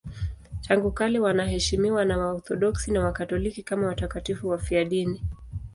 [0.67, 5.21] Tangu kale wanaheshimiwa na Waorthodoksi na Wakatoliki kama watakatifu wafiadini.